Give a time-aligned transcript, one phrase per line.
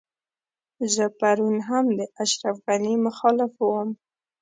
[0.93, 3.89] زه پرون هم د اشرف غني مخالف وم.